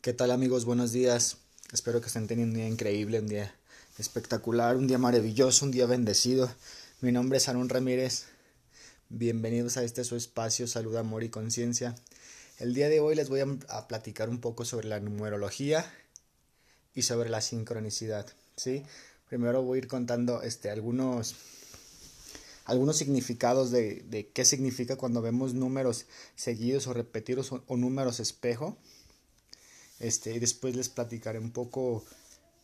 [0.00, 0.64] ¿Qué tal amigos?
[0.64, 1.38] Buenos días.
[1.72, 3.52] Espero que estén teniendo un día increíble, un día
[3.98, 6.48] espectacular, un día maravilloso, un día bendecido.
[7.00, 8.26] Mi nombre es Aaron Ramírez.
[9.08, 11.96] Bienvenidos a este su espacio Salud, Amor y Conciencia.
[12.60, 15.84] El día de hoy les voy a, platicar un poco sobre la numerología
[16.94, 18.24] y sobre la sincronicidad.
[18.56, 18.84] ¿sí?
[19.28, 21.34] Primero voy a ir contando este, algunos,
[22.66, 28.78] algunos significados de, qué significa cuando vemos números seguidos o repetidos o números espejo
[30.00, 32.04] este, y después les platicaré un poco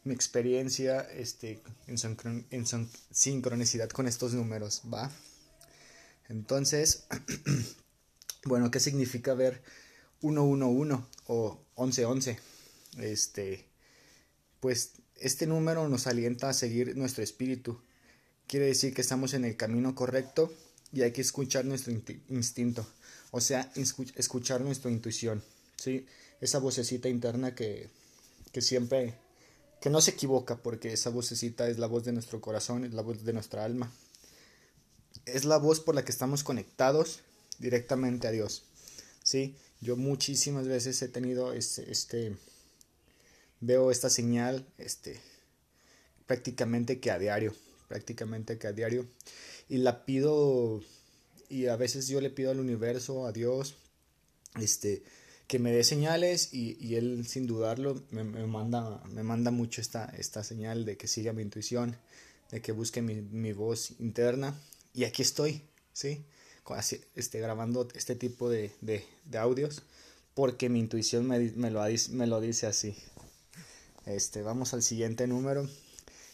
[0.05, 1.99] mi experiencia este, en,
[3.11, 5.11] sincronicidad con estos números, ¿va?
[6.29, 7.05] Entonces,
[8.45, 9.63] bueno, ¿qué significa ver
[10.21, 12.39] 111 o 1111?
[12.99, 13.67] Este,
[14.61, 17.81] pues este número nos alienta a seguir nuestro espíritu.
[18.47, 20.53] Quiere decir que estamos en el camino correcto
[20.93, 21.93] y hay que escuchar nuestro
[22.29, 22.87] instinto,
[23.31, 23.73] o sea,
[24.15, 25.43] escuchar nuestra intuición,
[25.77, 26.07] ¿sí?
[26.45, 27.89] Esa vocecita interna que,
[28.53, 29.15] que siempre,
[29.81, 33.03] que no se equivoca, porque esa vocecita es la voz de nuestro corazón, es la
[33.03, 33.91] voz de nuestra alma.
[35.27, 37.21] Es la voz por la que estamos conectados
[37.59, 38.65] directamente a Dios.
[39.23, 39.57] ¿sí?
[39.81, 42.37] Yo muchísimas veces he tenido este, este
[43.61, 45.21] veo esta señal este,
[46.27, 47.55] prácticamente que a diario,
[47.89, 49.07] prácticamente que a diario.
[49.69, 50.83] Y la pido,
[51.49, 53.77] y a veces yo le pido al universo, a Dios,
[54.61, 55.03] este,
[55.47, 59.81] que me dé señales y, y él sin dudarlo me, me, manda, me manda mucho
[59.81, 61.97] esta, esta señal de que siga mi intuición,
[62.51, 64.59] de que busque mi, mi voz interna
[64.95, 66.25] y aquí estoy, ¿sí?
[67.15, 69.83] Este, grabando este tipo de, de, de audios
[70.35, 72.97] porque mi intuición me, me, lo, me lo dice así.
[74.07, 75.69] Este, vamos al siguiente número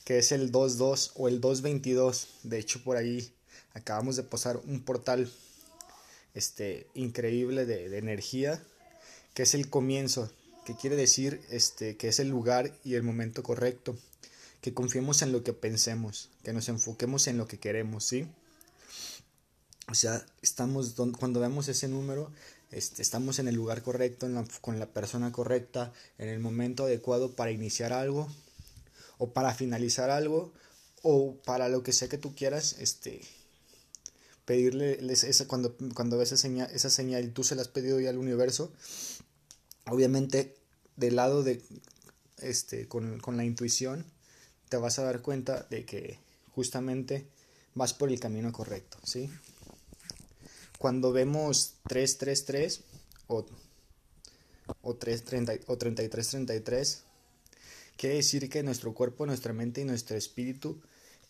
[0.04, 2.28] que es el 22 o el 222.
[2.42, 3.32] De hecho, por ahí
[3.74, 5.30] acabamos de posar un portal
[6.34, 8.62] este, increíble de, de energía
[9.40, 10.30] que es el comienzo,
[10.66, 13.96] que quiere decir este, que es el lugar y el momento correcto,
[14.60, 18.28] que confiemos en lo que pensemos, que nos enfoquemos en lo que queremos, ¿sí?
[19.88, 22.30] O sea, estamos cuando vemos ese número,
[22.70, 24.28] este, estamos en el lugar correcto,
[24.60, 28.28] con la persona correcta, en el momento adecuado para iniciar algo
[29.16, 30.52] o para finalizar algo
[31.00, 33.22] o para lo que sea que tú quieras, este,
[34.44, 38.18] pedirle esa, cuando, ves esa señal, esa señal tú se la has pedido ya al
[38.18, 38.72] universo,
[39.86, 40.56] obviamente
[40.96, 41.62] del lado de
[42.38, 44.04] este con, con la intuición
[44.68, 46.18] te vas a dar cuenta de que
[46.54, 47.26] justamente
[47.74, 49.30] vas por el camino correcto, ¿sí?
[50.78, 52.80] Cuando vemos 333
[53.26, 53.46] o,
[54.80, 57.02] o, 330, o 3333,
[57.96, 60.80] quiere decir que nuestro cuerpo, nuestra mente y nuestro espíritu,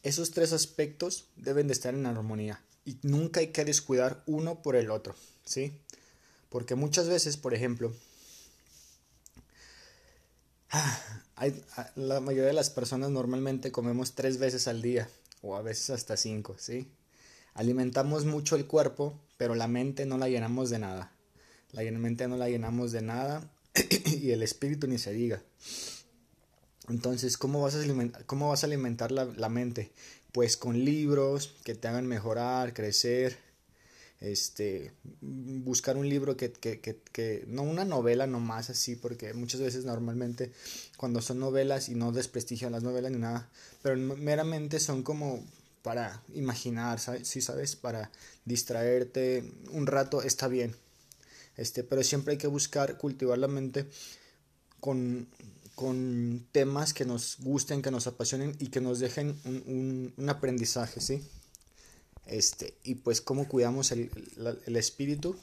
[0.03, 4.77] esos tres aspectos deben de estar en armonía y nunca hay que descuidar uno por
[4.77, 5.72] el otro, ¿sí?
[6.49, 7.93] Porque muchas veces, por ejemplo,
[11.37, 11.63] hay,
[11.97, 15.09] la mayoría de las personas normalmente comemos tres veces al día
[15.43, 16.89] o a veces hasta cinco, ¿sí?
[17.55, 21.13] Alimentamos mucho el cuerpo, pero la mente no la llenamos de nada.
[21.73, 23.51] La mente no la llenamos de nada
[24.07, 25.43] y el espíritu ni se diga.
[26.89, 29.93] Entonces, ¿cómo vas a alimentar, cómo vas a alimentar la, la mente?
[30.33, 33.39] pues con libros que te hagan mejorar, crecer,
[34.21, 39.61] este, buscar un libro que, que, que, que, no una novela nomás así, porque muchas
[39.61, 40.53] veces normalmente
[40.97, 43.49] cuando son novelas y no desprestigian las novelas ni nada,
[43.83, 45.43] pero meramente son como
[45.83, 47.27] para imaginar, ¿sabes?
[47.29, 47.77] Sí, ¿sabes?
[47.77, 48.11] Para
[48.45, 50.77] distraerte un rato está bien,
[51.57, 53.87] este, pero siempre hay que buscar cultivar la mente
[54.81, 55.27] con
[55.81, 61.01] con temas que nos gusten, que nos apasionen y que nos dejen un, un, aprendizaje,
[61.01, 61.23] ¿sí?
[62.31, 64.09] Este, y pues cómo cuidamos el,
[64.65, 65.37] el, espíritu,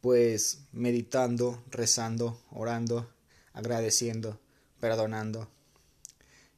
[0.00, 3.08] pues meditando, rezando, orando,
[3.52, 4.40] agradeciendo,
[4.80, 5.48] perdonando.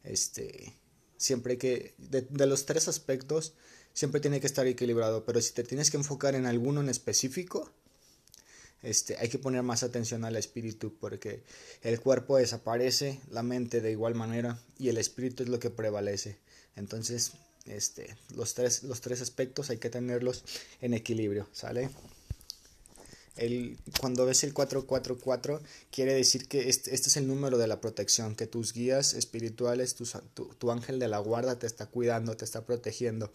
[0.05, 0.73] Este,
[1.19, 3.53] siempre que, de, de, los tres aspectos,
[3.93, 7.71] siempre tiene que estar equilibrado, pero si te tienes que enfocar en alguno en específico,
[8.83, 11.43] este, hay que poner más atención al espíritu porque
[11.83, 16.39] el cuerpo desaparece, la mente de igual manera y el espíritu es lo que prevalece.
[16.75, 17.33] Entonces,
[17.69, 20.45] este, los, tres, los tres aspectos hay que tenerlos
[20.81, 21.91] en equilibrio, ¿sale?
[23.37, 25.61] El, cuando ves el 444
[25.91, 29.95] quiere decir que este, este, es el número de la protección, que tus guías espirituales,
[29.95, 30.07] tu,
[30.59, 33.31] tu, ángel de la guarda te está cuidando, te está protegiendo.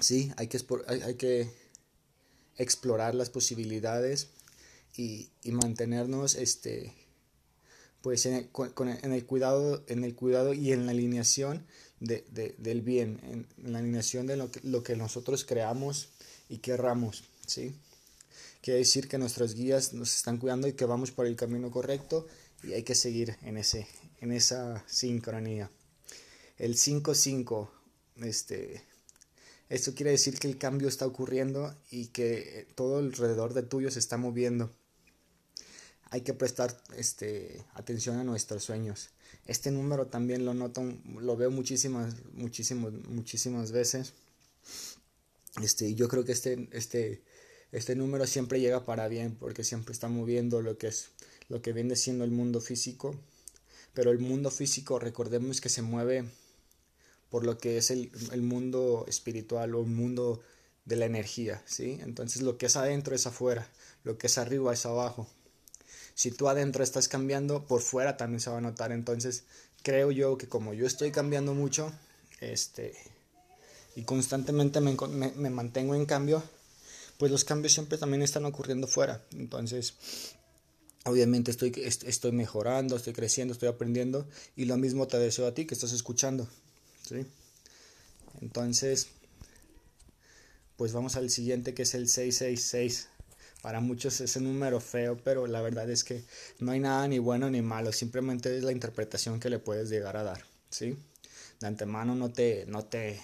[0.00, 1.50] Sí, hay que, hay, que
[2.56, 4.28] explorar las posibilidades
[4.96, 6.94] y, y mantenernos este
[8.00, 8.48] pues en el,
[9.26, 11.66] cuidado en el cuidado y en la alineación
[12.00, 16.10] de, de, del bien en, la alineación de lo que, lo que nosotros creamos
[16.48, 17.74] y querramos sí
[18.62, 22.26] quiere decir que nuestros guías nos están cuidando y que vamos por el camino correcto
[22.62, 23.86] y hay que seguir en, ese,
[24.20, 25.70] en esa sincronía.
[26.56, 27.70] El 5-5,
[28.16, 28.84] este,
[29.68, 34.00] esto quiere decir que el cambio está ocurriendo y que todo alrededor de tuyo se
[34.00, 34.70] está moviendo.
[36.10, 39.10] Hay que prestar este, atención a nuestros sueños.
[39.48, 40.84] Este número también lo noto,
[41.20, 44.12] lo veo muchísimas, muchísimas, muchísimas veces.
[45.62, 47.22] Este, yo creo que este, este,
[47.72, 51.08] este número siempre llega para bien porque siempre está moviendo lo que es
[51.48, 53.16] lo que viene siendo el mundo físico.
[53.94, 56.26] Pero el mundo físico, recordemos que se mueve
[57.30, 60.42] por lo que es el, el mundo espiritual o el mundo
[60.84, 61.98] de la energía, ¿sí?
[62.02, 63.66] Entonces lo que es adentro es afuera,
[64.04, 65.26] lo que es arriba es abajo.
[66.18, 68.90] Si tú adentro estás cambiando, por fuera también se va a notar.
[68.90, 69.44] Entonces
[69.84, 71.92] creo yo que como yo estoy cambiando mucho,
[72.40, 72.92] este,
[73.94, 74.96] y constantemente me,
[75.36, 76.42] me, mantengo en cambio,
[77.18, 79.24] pues los cambios siempre también están ocurriendo fuera.
[79.30, 79.94] Entonces,
[81.04, 84.26] obviamente estoy, estoy mejorando, estoy creciendo, estoy aprendiendo
[84.56, 86.48] y lo mismo te deseo a ti que estás escuchando.
[87.08, 87.26] ¿sí?
[88.40, 89.06] Entonces,
[90.76, 93.08] pues vamos al siguiente que es el 666.
[93.62, 96.22] Para muchos es un número feo, pero la verdad es que
[96.60, 100.16] no hay nada ni bueno ni malo, simplemente es la interpretación que le puedes llegar
[100.16, 100.96] a dar, ¿sí?
[101.60, 103.20] De antemano no te, no te,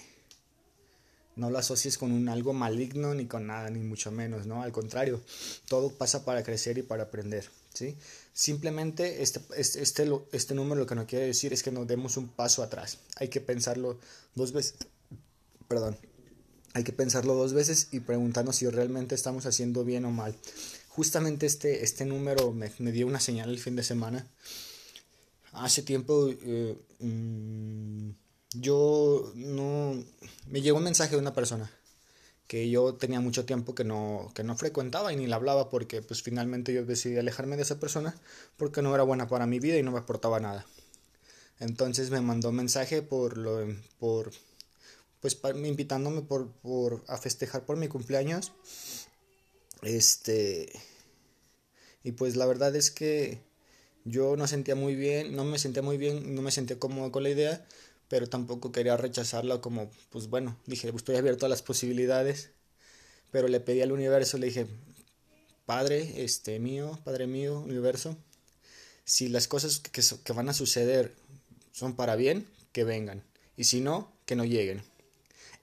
[1.37, 4.61] no lo asocies con un algo maligno ni con nada, ni mucho menos, ¿no?
[4.61, 5.21] Al contrario,
[5.69, 7.95] todo pasa para crecer y para aprender, ¿sí?
[8.33, 12.17] Simplemente este, este, este, este número lo que nos quiere decir es que nos demos
[12.17, 12.99] un paso atrás.
[13.15, 13.97] Hay que pensarlo
[14.35, 14.75] dos veces,
[15.69, 15.97] perdón,
[16.75, 20.35] hay que pensarlo dos veces y preguntarnos si realmente estamos haciendo bien o mal.
[20.89, 24.27] Justamente este, este número me, dio una señal el fin de semana.
[25.53, 28.09] Hace tiempo eh, mm,
[28.55, 30.03] yo no...
[30.49, 31.71] Me llegó un mensaje de una persona
[32.45, 36.01] que yo tenía mucho tiempo que no, que no frecuentaba y ni la hablaba porque
[36.01, 38.17] pues finalmente yo decidí alejarme de esa persona
[38.57, 40.65] porque no era buena para mi vida y no me aportaba nada.
[41.61, 43.65] Entonces me mandó un mensaje por, lo,
[43.97, 44.33] por
[45.25, 48.51] pues invitándome por, por, a festejar por mi cumpleaños.
[49.81, 50.71] Este,
[52.03, 53.41] y pues la verdad es que
[54.03, 57.23] yo no sentía muy bien, no me sentía muy bien, no me sentía cómodo con
[57.23, 57.65] la idea,
[58.07, 62.51] pero tampoco quería rechazarla como, pues bueno, dije, estoy abierto a las posibilidades,
[63.31, 64.67] pero le pedí al universo, le dije,
[65.65, 68.15] Padre, este mío, Padre mío, universo,
[69.05, 69.89] si las cosas que,
[70.23, 71.15] que van a suceder
[71.71, 73.23] son para bien, que vengan,
[73.57, 74.83] y si no, que no lleguen.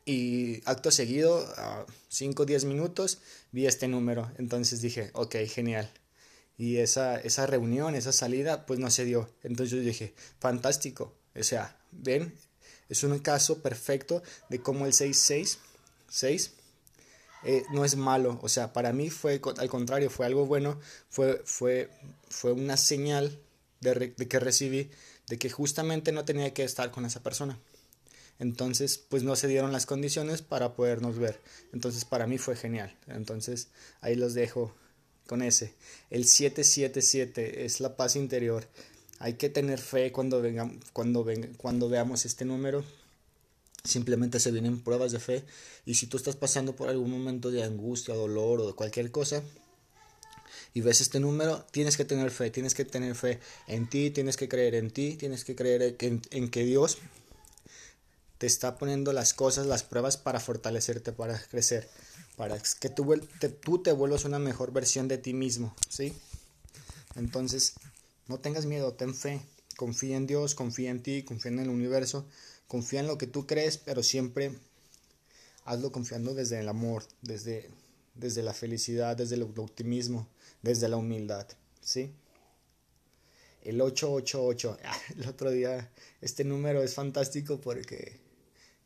[0.04, 3.19] Y acto seguido, a 5 o 10 minutos,
[3.52, 4.31] vi este número.
[4.38, 5.90] Entonces dije, ok, genial.
[6.58, 9.31] Y esa, esa reunión, esa salida, pues no se dio.
[9.43, 11.14] Entonces dije, fantástico.
[11.34, 12.34] O sea, ven,
[12.88, 16.52] es un caso perfecto de cómo el 666
[17.44, 18.38] eh, no es malo.
[18.43, 20.78] O sea, para mí fue al contrario, fue algo bueno.
[21.08, 21.90] Fue, fue,
[22.28, 23.38] fue una señal
[23.81, 24.90] de que recibí
[25.28, 27.58] de que justamente no tenía que estar con esa persona.
[28.38, 31.40] Entonces, pues no se dieron las condiciones para podernos ver.
[31.73, 32.96] Entonces, para mí fue genial.
[33.06, 33.69] Entonces,
[34.00, 34.75] ahí los dejo
[35.26, 35.75] con ese.
[36.11, 38.67] El 777 es la paz interior.
[39.19, 41.25] Hay que tener fe cuando, venga, cuando,
[41.56, 42.84] cuando veamos este número.
[43.84, 45.44] Simplemente se vienen pruebas de fe.
[45.87, 49.43] Y si tú estás pasando por algún momento de angustia, dolor o de cualquier cosa,
[50.75, 54.36] y ves este número, tienes que tener fe, tienes que tener fe en ti, tienes
[54.36, 56.98] que creer en ti, tienes que creer en que Dios
[58.43, 61.89] te está poniendo las cosas, las pruebas para fortalecerte, para crecer,
[62.34, 66.13] para que tú te, vuelvas una mejor versión de ti mismo, ¿sí?
[67.15, 67.75] Entonces,
[68.27, 69.43] no tengas miedo, ten fe,
[69.77, 72.27] confía en Dios, confía en ti, confía en el universo,
[72.67, 74.58] confía en lo que tú crees, pero siempre
[75.65, 77.70] hazlo confiando desde el amor, desde,
[78.17, 80.27] desde la felicidad, desde el optimismo,
[80.63, 81.46] desde la humildad,
[81.81, 82.13] ¿sí?
[83.63, 84.79] El 888,
[85.17, 88.21] el otro día, este número es fantástico porque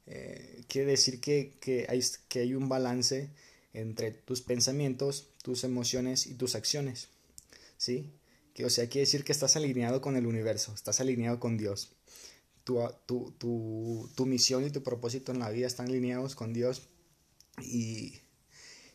[0.06, 3.30] eh, quiere decir que, que, hay, que hay un balance
[3.72, 7.08] entre tus pensamientos, tus emociones y tus acciones.
[7.76, 8.12] ¿Sí?
[8.54, 11.92] Que, o sea, quiere decir que estás alineado con el universo, estás alineado con Dios.
[12.64, 16.88] Tu, tu, tu, tu misión y tu propósito en la vida están alineados con Dios.
[17.62, 18.20] Y,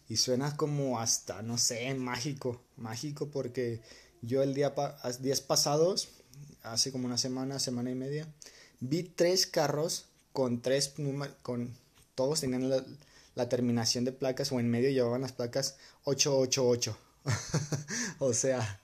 [0.08, 2.62] y suena como hasta, no sé, mágico.
[2.76, 3.82] Mágico porque
[4.22, 4.74] yo el día,
[5.20, 6.10] días pasados,
[6.64, 8.34] hace como una semana, semana y media,
[8.80, 11.74] vi tres carros con tres números, con
[12.16, 16.98] todos tenían la, terminación de placas o en medio llevaban las placas 888.
[18.20, 18.80] o sea,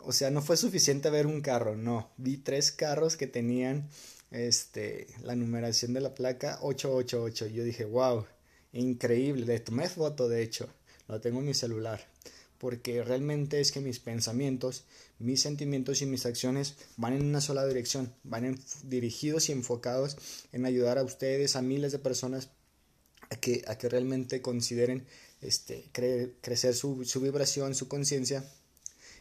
[0.00, 3.88] o sea, no fue suficiente ver un carro, no, vi tres carros que tenían
[4.30, 7.46] este la numeración de la placa 888.
[7.46, 8.26] Yo dije, "Wow,
[8.72, 10.68] increíble." Le tomé foto, de hecho.
[11.08, 12.06] lo tengo en mi celular,
[12.58, 14.84] porque realmente es que mis pensamientos,
[15.18, 20.16] mis sentimientos y mis acciones van en una sola dirección, van dirigidos y enfocados
[20.52, 22.50] en ayudar a ustedes, a miles de personas
[23.30, 25.06] a que, realmente consideren
[25.40, 28.44] este, crecer su, su, vibración, su conciencia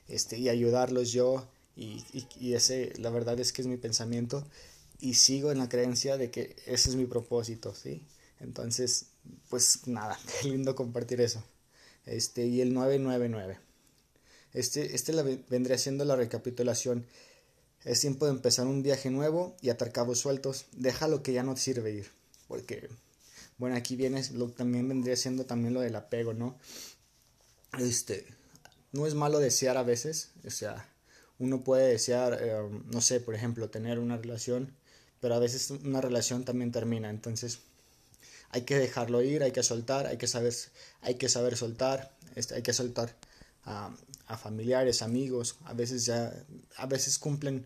[0.08, 1.48] este, y ayudarlos yo.
[1.75, 2.03] Y,
[2.39, 4.48] y, ese, la verdad es que es mi pensamiento
[5.00, 8.01] y sigo en la creencia de que ese es mi propósito, ¿sí?
[8.39, 9.08] Entonces,
[9.50, 11.44] pues nada, qué lindo compartir eso.
[12.07, 13.59] Este, y el 999.
[14.53, 15.13] Este, este
[15.49, 17.05] vendría siendo la recapitulación.
[17.83, 20.65] Es tiempo de empezar un viaje nuevo y atar cabos sueltos.
[20.71, 22.07] Deja lo que ya no te sirve ir.
[22.47, 22.89] Porque
[23.57, 26.57] bueno, aquí viene, lo, también vendría siendo también lo del apego, ¿no?
[27.79, 28.25] Este,
[28.91, 30.89] no es malo desear a veces, o sea,
[31.39, 34.75] uno puede desear, eh, no sé, por ejemplo, tener una relación,
[35.19, 37.59] pero a veces una relación también termina, entonces
[38.49, 40.53] hay que dejarlo ir, hay que soltar, hay que saber,
[41.01, 43.15] hay que saber soltar, este, hay que soltar
[43.65, 43.91] a,
[44.37, 46.33] familiares, amigos, a veces ya,
[46.75, 47.65] a veces cumplen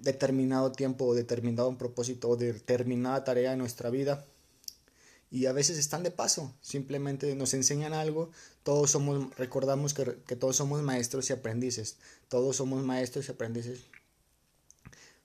[0.00, 4.24] determinado tiempo o determinado propósito o determinada tarea en nuestra vida
[5.30, 8.30] y a veces están de paso, simplemente nos enseñan algo,
[8.62, 10.04] todos somos, recordamos que,
[10.36, 11.96] todos somos maestros y aprendices,
[12.28, 13.80] todos somos maestros y aprendices,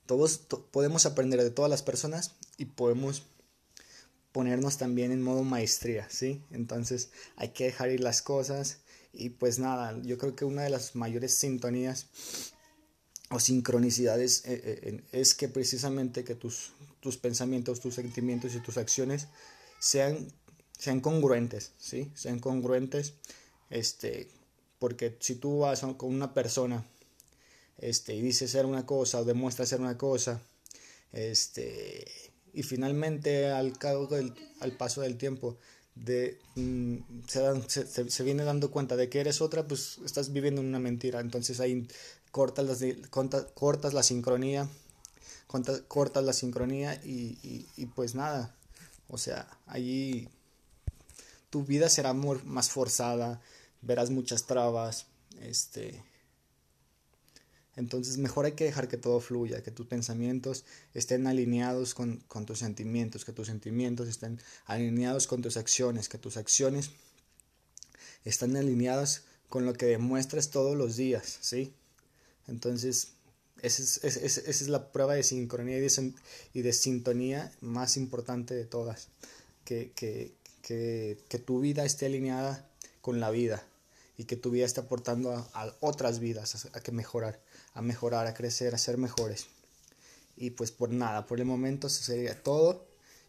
[0.06, 0.38] todos
[0.70, 3.24] podemos aprender de todas las personas y podemos
[4.38, 6.44] ponernos también en modo maestría, ¿sí?
[6.52, 8.78] Entonces hay que dejar ir las cosas
[9.12, 12.06] y pues nada, yo creo que una de las mayores sintonías
[13.30, 18.78] o sincronicidades eh, eh, es que precisamente que tus, tus pensamientos, tus sentimientos y tus
[18.78, 19.26] acciones
[19.80, 20.28] sean,
[20.78, 22.12] sean congruentes, ¿sí?
[22.14, 23.14] Sean congruentes,
[23.70, 24.28] este,
[24.78, 26.86] porque si tú vas con una persona,
[27.78, 30.40] este, y dices ser una cosa o demuestra ser una cosa,
[31.10, 32.06] este,
[32.52, 35.58] y finalmente al cabo del, al paso del tiempo,
[35.94, 40.68] de, mm, se, se, viene dando cuenta de que eres otra, pues estás viviendo en
[40.68, 41.20] una mentira.
[41.20, 41.86] Entonces ahí
[42.30, 42.84] cortas, las,
[43.54, 44.68] cortas la sincronía,
[45.46, 48.54] cortas, la sincronía y, y, pues nada,
[49.08, 50.28] o sea, allí
[51.50, 53.40] tu vida será más forzada,
[53.82, 55.06] verás muchas trabas,
[55.40, 56.02] este...
[57.78, 62.44] Entonces mejor hay que dejar que todo fluya, que tus pensamientos estén alineados con, con
[62.44, 66.90] tus sentimientos, que tus sentimientos estén alineados con tus acciones, que tus acciones
[68.24, 71.72] estén alineadas con lo que demuestras todos los días, ¿sí?
[72.48, 73.12] Entonces,
[73.62, 76.12] esa es, esa es, la prueba de sincronía y de,
[76.54, 79.06] y de sintonía más importante de todas.
[79.64, 80.32] Que, que,
[80.62, 82.68] que, que, tu vida esté alineada
[83.02, 83.64] con la vida
[84.18, 87.40] y que tu vida esté aportando a, otras vidas, a, que mejorar,
[87.72, 89.46] a mejorar, a crecer, a ser mejores.
[90.36, 92.84] Y pues por nada, por el momento eso sería todo.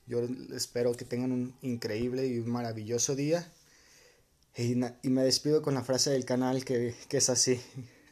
[0.07, 3.47] Yo espero que tengan un increíble y un maravilloso día.
[4.57, 7.61] Y, y me despido con la frase del canal que, que es así.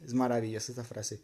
[0.06, 1.20] Es maravillosa esta frase.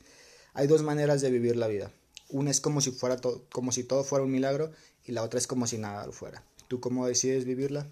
[0.54, 1.92] Hay dos maneras de vivir la vida.
[2.30, 3.16] Una es como si, fuera
[3.52, 4.73] como si todo fuera un milagro
[5.04, 6.42] y la otra es como si nada lo fuera.
[6.66, 7.87] ¿Tú cómo decides vivirla?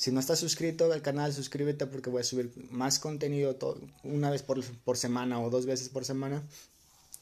[0.00, 3.54] Si no estás suscrito al canal, suscríbete porque voy a subir más contenido
[4.02, 6.42] una vez por, semana o dos veces por semana.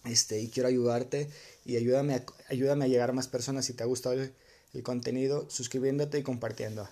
[0.05, 1.29] Este, y quiero ayudarte
[1.65, 4.33] y ayúdame a, ayúdame a llegar a más personas si te ha gustado el,
[4.75, 6.89] el contenido, suscribiéndote y compartiendo.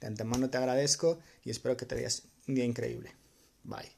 [0.00, 3.12] De antemano te agradezco y espero que te veas un día increíble.
[3.62, 3.92] Bye.